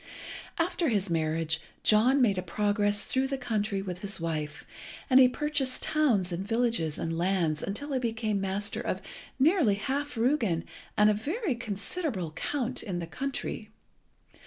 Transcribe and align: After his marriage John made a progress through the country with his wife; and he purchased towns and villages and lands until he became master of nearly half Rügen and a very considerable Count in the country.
After 0.57 0.89
his 0.89 1.11
marriage 1.11 1.61
John 1.83 2.23
made 2.23 2.39
a 2.39 2.41
progress 2.41 3.05
through 3.05 3.27
the 3.27 3.37
country 3.37 3.83
with 3.83 3.99
his 3.99 4.19
wife; 4.19 4.65
and 5.11 5.19
he 5.19 5.27
purchased 5.27 5.83
towns 5.83 6.31
and 6.31 6.43
villages 6.43 6.97
and 6.97 7.15
lands 7.15 7.61
until 7.61 7.93
he 7.93 7.99
became 7.99 8.41
master 8.41 8.81
of 8.81 8.99
nearly 9.37 9.75
half 9.75 10.15
Rügen 10.15 10.63
and 10.97 11.11
a 11.11 11.13
very 11.13 11.53
considerable 11.53 12.31
Count 12.31 12.81
in 12.81 12.97
the 12.97 13.05
country. 13.05 13.69